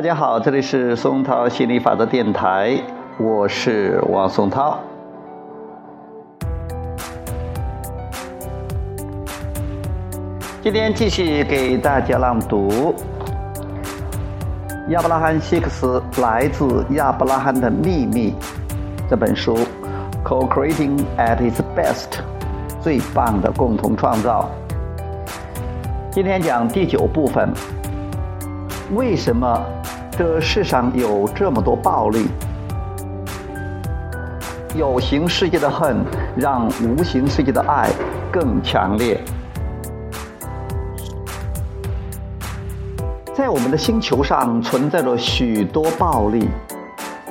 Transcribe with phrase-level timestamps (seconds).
[0.00, 2.74] 大家好，这里是松涛心理法则电台，
[3.18, 4.78] 我是王松涛。
[10.62, 12.94] 今天继续给大家朗读
[14.88, 18.30] 亚伯拉罕·希克斯《来自亚伯拉罕的秘密》
[19.06, 19.54] 这本书
[20.24, 22.22] ，Co-creating at its best，
[22.80, 24.48] 最棒的共同创造。
[26.10, 27.52] 今天讲第九部分，
[28.94, 29.62] 为什么？
[30.20, 32.26] 这世上有这么多暴力，
[34.76, 35.96] 有形世界的恨
[36.36, 37.88] 让无形世界的爱
[38.30, 39.18] 更强烈。
[43.34, 46.50] 在我们的星球上存在着许多暴力。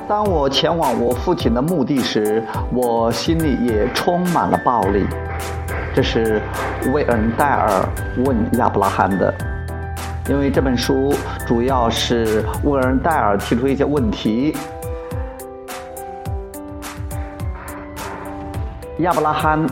[0.08, 5.06] 当我前往我父亲的墓地时，我心里也充满了暴力。
[5.94, 6.42] 这是
[6.92, 7.88] 魏恩戴尔
[8.26, 9.32] 问亚伯拉罕的。
[10.28, 11.12] 因为这本书
[11.46, 14.54] 主要是沃尔戴尔提出一些问题，
[19.00, 19.66] 亚伯拉罕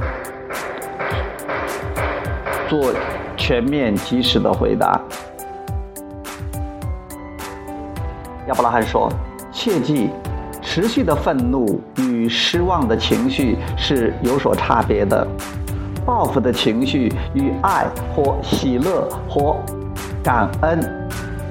[2.69, 2.93] 做
[3.37, 5.01] 全面及时的回答。
[8.49, 9.09] 亚伯拉罕说
[9.53, 10.11] ：“切记，
[10.61, 15.25] 持续的愤怒与失望的情绪是有所差别的，
[16.05, 19.57] 报复的情绪与爱或喜乐或。”
[20.23, 20.81] 感恩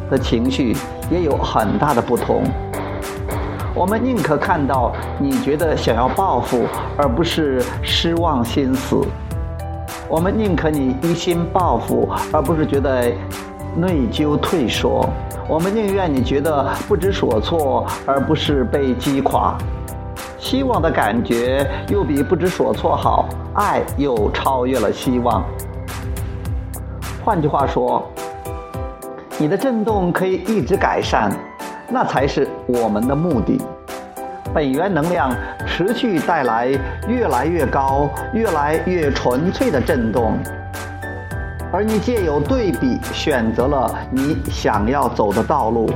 [0.09, 0.75] 的情绪
[1.09, 2.43] 也有很大的不同。
[3.73, 6.65] 我们宁可看到你觉得想要报复，
[6.97, 9.05] 而不是失望心死；
[10.09, 13.11] 我们宁可你一心报复，而不是觉得
[13.75, 15.07] 内疚退缩；
[15.47, 19.55] 我们宁愿你觉得不知所措，而不是被击垮。
[20.39, 25.43] 希望的感觉又比不知所措好，爱又超越了希望。
[27.23, 28.03] 换句话说。
[29.39, 31.31] 你的振动可以一直改善，
[31.91, 33.61] 那才是我们的目的。
[34.51, 35.31] 本源能量
[35.67, 36.67] 持续带来
[37.07, 40.33] 越来越高、越来越纯粹的振动，
[41.71, 45.87] 而你借有对比选择了你想要走的道路。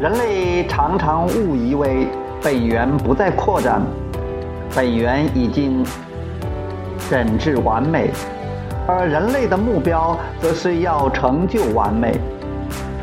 [0.00, 2.06] 人类常常误以为
[2.42, 3.82] 本源不再扩展，
[4.74, 5.84] 本源已经
[7.10, 8.10] 整治完美。
[8.88, 12.18] 而人类的目标则是要成就完美。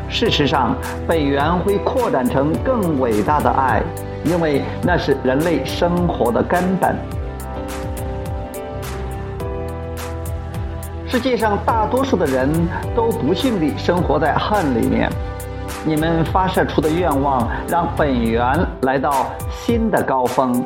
[0.08, 0.74] 事实上，
[1.06, 3.80] 本源会扩展成更伟大的爱，
[4.24, 6.96] 因为那是人类生活的根本。
[11.06, 12.50] 世界上大多数的人
[12.96, 15.08] 都不幸地生活在恨里面。
[15.84, 20.64] 你们发射出的愿望，让本源来到新的高峰。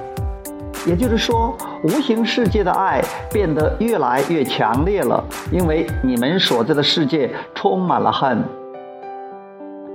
[0.87, 8.43] 也就是说，无形世界的爱变得越来越强烈了，因为你们所在的世界充满了恨。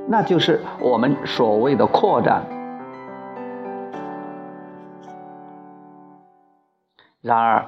[0.07, 2.45] 那就是我们所谓的扩展。
[7.21, 7.65] 然而，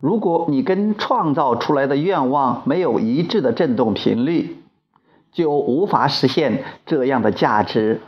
[0.00, 4.56] 如果你跟创造出来的愿望没有一致的振动频率，
[5.30, 8.00] 就无法实现这样的价值。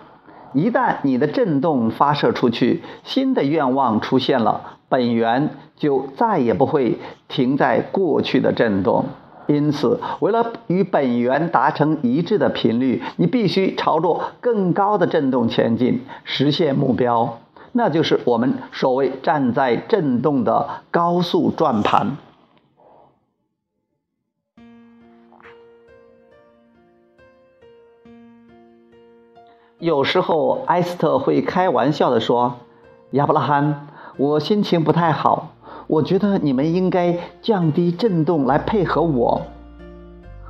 [0.52, 6.98] 一旦你的震动发射出去，新的愿望出现了，本源就再也不会
[7.28, 9.04] 停在过去的震动。
[9.46, 17.38] 因此，为了与本源达成一致的频率，你必须朝着更高的振动前进，实现目标。
[17.72, 22.16] 那就是我们所谓站在震动的高速转盘。
[29.86, 32.54] 有时候，埃斯特会开玩笑地说
[33.14, 33.86] ：“亚伯拉罕，
[34.16, 35.50] 我心情不太好，
[35.86, 39.40] 我觉得你们应该降低振动来配合我。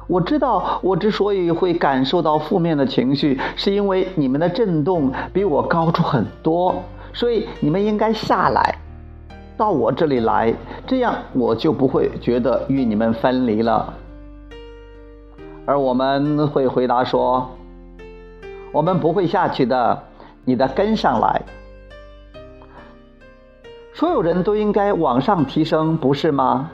[0.06, 6.74] 我知道，我之所以会感受到负面的情绪，是因为你们的振动比我高出很多，
[7.12, 8.78] 所以你们应该下来，
[9.58, 10.54] 到我这里来，
[10.86, 13.92] 这样我就不会觉得与你们分离了。”
[15.66, 17.46] 而我们会回答说。
[18.76, 20.02] 我们不会下去的，
[20.44, 21.40] 你得跟上来。
[23.94, 26.68] 所有人都应该往上提升，不是吗？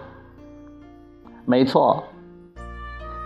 [1.45, 2.03] 没错。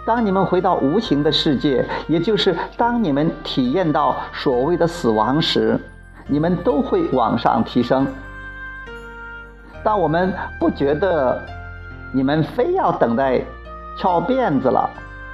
[0.07, 5.81] 当你们回到无形的世界，也就是当你们体验到所谓的死亡时，
[6.27, 8.07] 你们都会往上提升。
[9.83, 11.41] 当我们不觉得
[12.13, 13.41] 你们非要等待
[13.99, 14.91] 翘辫子了、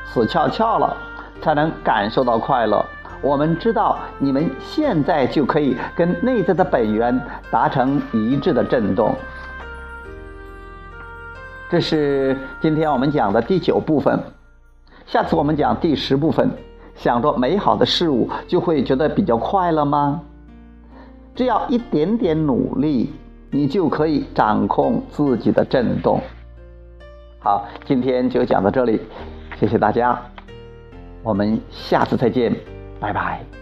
[0.06, 0.96] 死翘翘了，
[1.42, 2.86] 才能感受到快乐。
[3.22, 7.18] 我们知道，你们现在就可以跟内在的本源
[7.50, 9.14] 达成一致的震动。
[11.70, 14.18] 这是今天我们讲的第九部分。
[15.06, 16.50] 下次我们讲第十部分，
[16.96, 20.20] 想着美好的事物就会觉得比较快乐吗？
[21.34, 23.12] 只要一点点努力，
[23.50, 26.20] 你就可以掌控自己的振动。
[27.38, 29.00] 好，今天就讲到这里，
[29.58, 30.20] 谢谢大家，
[31.22, 32.54] 我们下次再见，
[33.02, 33.61] 拜拜。